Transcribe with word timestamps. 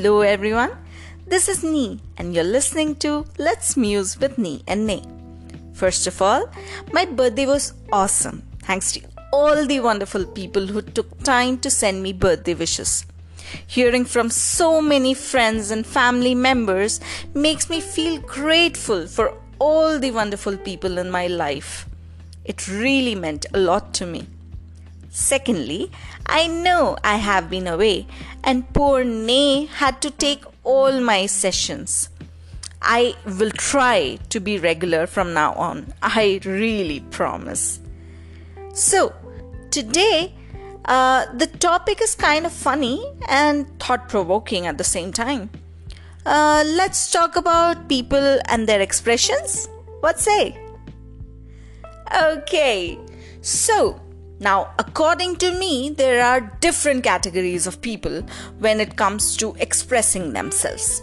Hello 0.00 0.22
everyone, 0.22 0.70
this 1.26 1.46
is 1.46 1.62
Nee, 1.62 2.00
and 2.16 2.34
you're 2.34 2.42
listening 2.42 2.94
to 3.00 3.26
Let's 3.36 3.76
Muse 3.76 4.18
with 4.18 4.38
Nee 4.38 4.62
and 4.66 4.86
Nee. 4.86 5.02
First 5.74 6.06
of 6.06 6.22
all, 6.22 6.48
my 6.90 7.04
birthday 7.04 7.44
was 7.44 7.74
awesome 7.92 8.42
thanks 8.62 8.92
to 8.92 9.02
all 9.30 9.66
the 9.66 9.78
wonderful 9.80 10.24
people 10.24 10.66
who 10.66 10.80
took 10.80 11.22
time 11.22 11.58
to 11.58 11.68
send 11.68 12.02
me 12.02 12.14
birthday 12.14 12.54
wishes. 12.54 13.04
Hearing 13.66 14.06
from 14.06 14.30
so 14.30 14.80
many 14.80 15.12
friends 15.12 15.70
and 15.70 15.86
family 15.86 16.34
members 16.34 16.98
makes 17.34 17.68
me 17.68 17.82
feel 17.82 18.22
grateful 18.22 19.06
for 19.06 19.34
all 19.58 19.98
the 19.98 20.12
wonderful 20.12 20.56
people 20.56 20.96
in 20.96 21.10
my 21.10 21.26
life. 21.26 21.84
It 22.46 22.68
really 22.68 23.14
meant 23.14 23.44
a 23.52 23.58
lot 23.58 23.92
to 24.00 24.06
me. 24.06 24.26
Secondly, 25.10 25.90
I 26.26 26.46
know 26.46 26.96
I 27.02 27.16
have 27.16 27.50
been 27.50 27.66
away, 27.66 28.06
and 28.44 28.72
poor 28.72 29.02
Nay 29.02 29.66
had 29.66 30.00
to 30.02 30.10
take 30.10 30.44
all 30.62 31.00
my 31.00 31.26
sessions. 31.26 32.08
I 32.80 33.14
will 33.38 33.50
try 33.50 34.18
to 34.30 34.40
be 34.40 34.58
regular 34.58 35.06
from 35.06 35.34
now 35.34 35.52
on. 35.54 35.92
I 36.00 36.40
really 36.44 37.00
promise. 37.10 37.80
So, 38.72 39.12
today, 39.70 40.32
uh, 40.84 41.26
the 41.34 41.48
topic 41.48 42.00
is 42.00 42.14
kind 42.14 42.46
of 42.46 42.52
funny 42.52 43.04
and 43.28 43.66
thought 43.80 44.08
provoking 44.08 44.66
at 44.66 44.78
the 44.78 44.84
same 44.84 45.12
time. 45.12 45.50
Uh, 46.24 46.62
let's 46.66 47.10
talk 47.10 47.36
about 47.36 47.88
people 47.88 48.38
and 48.48 48.68
their 48.68 48.80
expressions. 48.80 49.68
What 50.00 50.20
say? 50.20 50.56
Okay, 52.14 52.98
so 53.40 54.00
now, 54.40 54.72
according 54.78 55.36
to 55.36 55.52
me, 55.52 55.90
there 55.90 56.24
are 56.24 56.40
different 56.60 57.04
categories 57.04 57.66
of 57.66 57.82
people 57.82 58.22
when 58.58 58.80
it 58.80 58.96
comes 58.96 59.36
to 59.36 59.54
expressing 59.60 60.32
themselves. 60.32 61.02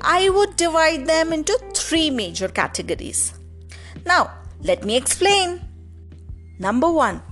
I 0.00 0.28
would 0.30 0.56
divide 0.56 1.06
them 1.06 1.32
into 1.32 1.56
three 1.74 2.10
major 2.10 2.48
categories. 2.48 3.34
Now, 4.04 4.32
let 4.62 4.84
me 4.84 4.96
explain. 4.96 5.60
Number 6.58 6.90
one, 6.90 7.22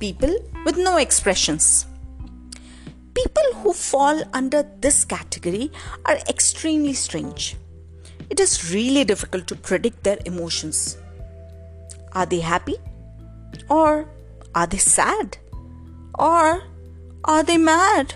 people 0.00 0.36
with 0.64 0.76
no 0.76 0.96
expressions. 0.96 1.86
People 3.14 3.44
who 3.62 3.72
fall 3.72 4.24
under 4.32 4.64
this 4.80 5.04
category 5.04 5.70
are 6.04 6.16
extremely 6.28 6.94
strange. 6.94 7.56
It 8.28 8.40
is 8.40 8.74
really 8.74 9.04
difficult 9.04 9.46
to 9.46 9.54
predict 9.54 10.02
their 10.02 10.18
emotions. 10.24 10.98
Are 12.12 12.26
they 12.26 12.40
happy? 12.40 12.74
Or 13.70 14.08
are 14.56 14.66
they 14.66 14.78
sad? 14.78 15.36
Or 16.18 16.62
are 17.24 17.42
they 17.42 17.58
mad? 17.58 18.14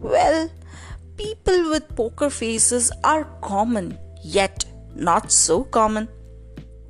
Well, 0.00 0.50
people 1.18 1.68
with 1.68 1.94
poker 1.94 2.30
faces 2.30 2.90
are 3.04 3.24
common, 3.42 3.98
yet 4.24 4.64
not 4.94 5.30
so 5.30 5.64
common. 5.64 6.08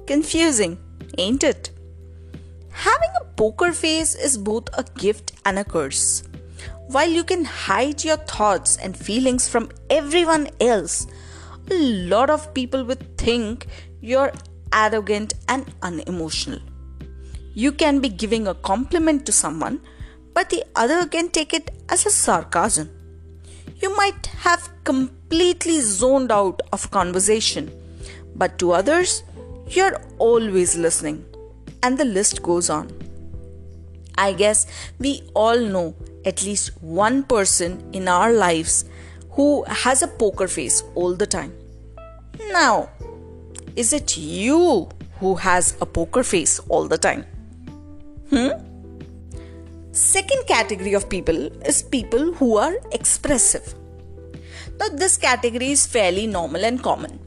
Confusing, 0.07 0.79
ain't 1.19 1.43
it? 1.43 1.71
Having 2.71 3.11
a 3.21 3.25
poker 3.35 3.73
face 3.73 4.15
is 4.15 4.39
both 4.39 4.69
a 4.73 4.85
gift 4.97 5.33
and 5.45 5.59
a 5.59 5.65
curse. 5.65 6.23
While 6.87 7.11
you 7.11 7.25
can 7.25 7.45
hide 7.45 8.05
your 8.05 8.19
thoughts 8.19 8.77
and 8.77 8.97
feelings 8.97 9.49
from 9.49 9.71
everyone 9.91 10.49
else, 10.61 11.09
a 11.71 11.75
lot 11.75 12.31
of 12.31 12.55
people 12.55 12.85
would 12.85 13.19
think 13.19 13.67
you're 14.01 14.33
arrogant 14.73 15.35
and 15.49 15.67
unemotional. 15.83 16.61
You 17.55 17.73
can 17.73 18.01
be 18.01 18.09
giving 18.09 18.47
a 18.47 18.55
compliment 18.55 19.27
to 19.27 19.33
someone, 19.33 19.81
but 20.35 20.51
the 20.51 20.65
other 20.77 21.07
can 21.07 21.29
take 21.29 21.53
it 21.53 21.71
as 21.89 22.07
a 22.07 22.11
sarcasm. 22.11 22.91
You 23.83 23.97
might 23.97 24.27
have 24.27 24.69
completely 24.85 25.81
zoned 25.81 26.31
out 26.31 26.61
of 26.73 26.91
conversation, 26.91 27.71
but 28.37 28.59
to 28.59 28.73
others, 28.73 29.25
you're 29.69 30.01
always 30.19 30.77
listening. 30.77 31.25
And 31.83 31.99
the 31.99 32.05
list 32.05 32.43
goes 32.43 32.71
on. 32.71 32.93
I 34.17 34.33
guess 34.33 34.67
we 34.99 35.23
all 35.35 35.59
know 35.59 35.95
at 36.25 36.45
least 36.45 36.81
one 36.83 37.23
person 37.25 37.83
in 37.93 38.07
our 38.07 38.33
lives 38.33 38.85
who 39.31 39.65
has 39.65 40.03
a 40.03 40.09
poker 40.09 40.47
face 40.47 40.83
all 40.95 41.15
the 41.15 41.27
time. 41.27 41.55
Now, 42.53 42.91
is 43.77 43.93
it 43.93 44.17
you 44.19 44.89
who 45.19 45.37
has 45.37 45.77
a 45.81 45.87
poker 45.87 46.23
face 46.23 46.59
all 46.69 46.87
the 46.87 46.99
time? 46.99 47.25
Hmm? 48.31 48.51
Second 49.91 50.47
category 50.47 50.95
of 50.95 51.09
people 51.09 51.47
is 51.67 51.83
people 51.83 52.33
who 52.35 52.57
are 52.57 52.75
expressive. 52.93 53.75
Now 54.79 54.89
this 54.89 55.17
category 55.17 55.73
is 55.73 55.85
fairly 55.85 56.29
normal 56.29 56.65
and 56.65 56.81
common. 56.81 57.19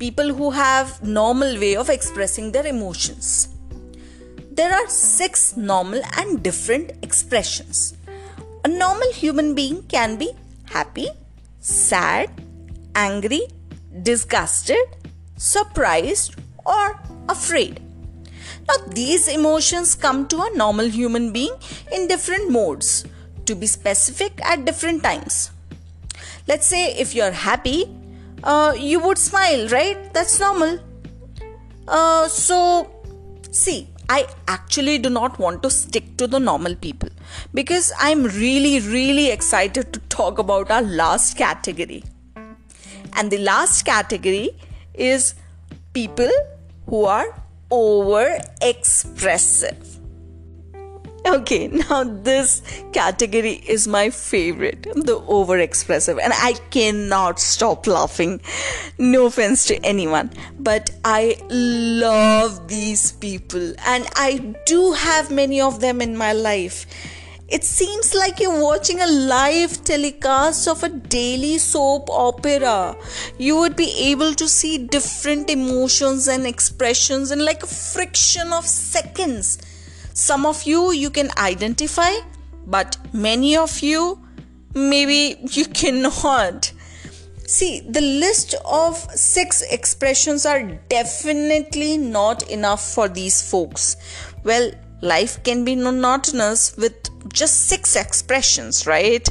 People 0.00 0.34
who 0.34 0.50
have 0.50 1.00
normal 1.04 1.56
way 1.60 1.76
of 1.76 1.88
expressing 1.88 2.50
their 2.50 2.66
emotions. 2.66 3.48
There 4.50 4.74
are 4.74 4.88
six 4.88 5.56
normal 5.56 6.02
and 6.18 6.42
different 6.42 6.90
expressions. 7.02 7.94
A 8.64 8.68
normal 8.68 9.12
human 9.12 9.54
being 9.54 9.84
can 9.84 10.16
be 10.16 10.32
happy, 10.64 11.08
sad, 11.60 12.28
angry, 12.96 13.42
disgusted, 14.02 14.84
surprised, 15.36 16.34
or 16.66 17.00
afraid. 17.28 17.83
Now, 18.68 18.76
these 18.88 19.28
emotions 19.28 19.94
come 19.94 20.26
to 20.28 20.42
a 20.42 20.50
normal 20.56 20.86
human 20.86 21.32
being 21.32 21.54
in 21.92 22.08
different 22.08 22.50
modes, 22.50 23.04
to 23.46 23.54
be 23.54 23.66
specific, 23.66 24.40
at 24.44 24.64
different 24.64 25.02
times. 25.02 25.50
Let's 26.48 26.66
say 26.66 26.94
if 26.94 27.14
you're 27.14 27.32
happy, 27.32 27.94
uh, 28.42 28.74
you 28.76 29.00
would 29.00 29.18
smile, 29.18 29.68
right? 29.68 30.12
That's 30.12 30.38
normal. 30.40 30.78
Uh, 31.86 32.28
so, 32.28 32.90
see, 33.50 33.88
I 34.08 34.26
actually 34.48 34.98
do 34.98 35.10
not 35.10 35.38
want 35.38 35.62
to 35.62 35.70
stick 35.70 36.16
to 36.18 36.26
the 36.26 36.38
normal 36.38 36.74
people 36.74 37.08
because 37.54 37.92
I'm 37.98 38.24
really, 38.24 38.80
really 38.80 39.30
excited 39.30 39.92
to 39.92 40.00
talk 40.08 40.38
about 40.38 40.70
our 40.70 40.82
last 40.82 41.36
category. 41.36 42.04
And 43.14 43.30
the 43.30 43.38
last 43.38 43.84
category 43.84 44.50
is 44.92 45.34
people 45.92 46.30
who 46.86 47.04
are 47.04 47.34
over 47.74 48.38
expressive. 48.62 49.98
Okay, 51.26 51.68
now 51.68 52.04
this 52.04 52.62
category 52.92 53.54
is 53.66 53.88
my 53.88 54.10
favorite 54.10 54.82
the 54.94 55.16
over 55.26 55.58
expressive, 55.58 56.18
and 56.18 56.32
I 56.36 56.52
cannot 56.70 57.40
stop 57.40 57.86
laughing. 57.86 58.40
No 58.98 59.26
offense 59.26 59.64
to 59.66 59.76
anyone, 59.84 60.30
but 60.58 60.90
I 61.04 61.38
love 61.50 62.68
these 62.68 63.12
people, 63.12 63.74
and 63.86 64.06
I 64.14 64.54
do 64.66 64.92
have 64.92 65.30
many 65.32 65.60
of 65.60 65.80
them 65.80 66.00
in 66.00 66.16
my 66.16 66.32
life 66.32 66.86
it 67.48 67.62
seems 67.62 68.14
like 68.14 68.40
you're 68.40 68.62
watching 68.62 69.00
a 69.00 69.06
live 69.06 69.84
telecast 69.84 70.66
of 70.66 70.82
a 70.82 70.88
daily 70.88 71.58
soap 71.58 72.08
opera. 72.08 72.96
You 73.38 73.58
would 73.58 73.76
be 73.76 73.92
able 74.10 74.32
to 74.34 74.48
see 74.48 74.78
different 74.78 75.50
emotions 75.50 76.26
and 76.26 76.46
expressions 76.46 77.30
in 77.30 77.44
like 77.44 77.62
a 77.62 77.66
friction 77.66 78.50
of 78.52 78.64
seconds. 78.64 79.58
Some 80.14 80.46
of 80.46 80.62
you 80.62 80.92
you 80.92 81.10
can 81.10 81.30
identify, 81.36 82.12
but 82.66 82.96
many 83.12 83.56
of 83.56 83.80
you 83.80 84.24
maybe 84.74 85.36
you 85.50 85.64
cannot. 85.82 86.72
See, 87.46 87.80
the 87.80 88.00
list 88.00 88.54
of 88.64 88.96
six 88.96 89.60
expressions 89.70 90.46
are 90.46 90.62
definitely 90.88 91.98
not 91.98 92.50
enough 92.50 92.94
for 92.94 93.06
these 93.06 93.48
folks. 93.50 93.98
Well, 94.44 94.70
life 95.02 95.42
can 95.44 95.62
be 95.62 95.76
monotonous 95.76 96.74
with 96.78 97.13
just 97.32 97.66
six 97.66 97.96
expressions, 97.96 98.86
right? 98.86 99.28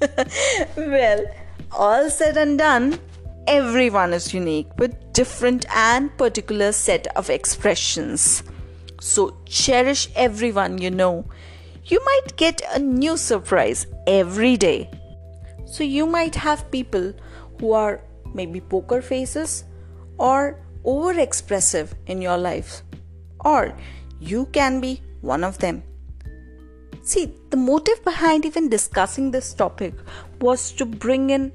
well, 0.76 1.24
all 1.70 2.10
said 2.10 2.36
and 2.36 2.58
done, 2.58 2.98
everyone 3.46 4.12
is 4.12 4.34
unique 4.34 4.68
with 4.78 5.12
different 5.12 5.66
and 5.74 6.16
particular 6.16 6.72
set 6.72 7.06
of 7.16 7.30
expressions. 7.30 8.42
So 9.00 9.36
cherish 9.46 10.08
everyone 10.14 10.78
you 10.78 10.90
know. 10.90 11.24
You 11.84 12.00
might 12.04 12.36
get 12.36 12.62
a 12.72 12.78
new 12.78 13.16
surprise 13.16 13.86
every 14.06 14.56
day. 14.56 14.90
So 15.66 15.82
you 15.84 16.06
might 16.06 16.34
have 16.36 16.70
people 16.70 17.12
who 17.60 17.72
are 17.72 18.00
maybe 18.34 18.60
poker 18.60 19.02
faces 19.02 19.64
or 20.18 20.60
over 20.84 21.18
expressive 21.18 21.94
in 22.06 22.22
your 22.22 22.38
life, 22.38 22.82
or 23.40 23.76
you 24.20 24.46
can 24.52 24.80
be 24.80 25.00
one 25.20 25.44
of 25.44 25.58
them. 25.58 25.82
See, 27.02 27.34
the 27.50 27.56
motive 27.56 28.04
behind 28.04 28.44
even 28.44 28.68
discussing 28.68 29.30
this 29.30 29.52
topic 29.54 29.94
was 30.40 30.72
to 30.72 30.86
bring 30.86 31.30
in 31.30 31.52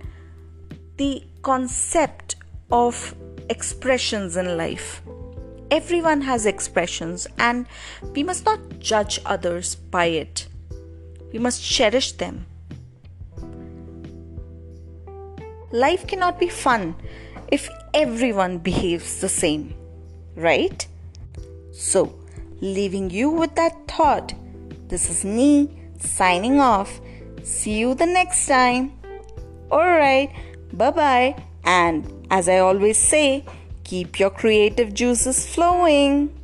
the 0.98 1.24
concept 1.42 2.36
of 2.72 3.16
expressions 3.50 4.36
in 4.36 4.58
life. 4.58 5.02
Everyone 5.72 6.22
has 6.22 6.46
expressions, 6.46 7.28
and 7.38 7.66
we 8.14 8.24
must 8.24 8.46
not 8.46 8.80
judge 8.80 9.20
others 9.26 9.76
by 9.76 10.06
it. 10.06 10.48
We 11.32 11.40
must 11.40 11.64
cherish 11.64 12.14
them. 12.14 12.46
life 15.72 16.08
cannot 16.08 16.40
be 16.40 16.48
fun 16.48 16.96
if 17.52 17.70
everyone 17.94 18.58
behaves 18.58 19.22
the 19.22 19.30
same, 19.30 19.74
right? 20.36 20.88
So, 21.72 22.16
leaving 22.62 23.10
you 23.10 23.30
with 23.30 23.56
that 23.56 23.88
thought, 23.88 24.34
this 24.88 25.10
is 25.10 25.26
me 25.26 25.70
signing 26.00 26.60
off. 26.60 27.00
See 27.44 27.80
you 27.80 27.94
the 27.94 28.06
next 28.06 28.48
time. 28.48 28.94
Alright, 29.72 30.32
bye 30.74 30.92
bye. 30.92 31.44
And 31.64 32.28
as 32.30 32.48
I 32.48 32.60
always 32.60 32.98
say, 32.98 33.46
keep 33.84 34.20
your 34.20 34.30
creative 34.30 34.94
juices 34.94 35.46
flowing. 35.46 36.37